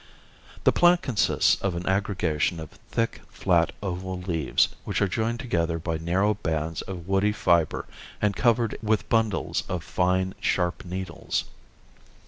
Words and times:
The 0.63 0.71
plant 0.71 1.03
consists 1.03 1.61
of 1.61 1.75
an 1.75 1.87
aggregation 1.87 2.59
of 2.59 2.71
thick, 2.89 3.21
flat, 3.29 3.71
oval 3.83 4.19
leaves, 4.19 4.69
which 4.83 4.99
are 4.99 5.07
joined 5.07 5.39
together 5.39 5.77
by 5.77 5.99
narrow 5.99 6.33
bands 6.33 6.81
of 6.81 7.07
woody 7.07 7.31
fiber 7.31 7.85
and 8.19 8.35
covered 8.35 8.75
with 8.81 9.07
bundles 9.09 9.63
of 9.69 9.83
fine, 9.83 10.33
sharp 10.39 10.85
needles. 10.85 11.43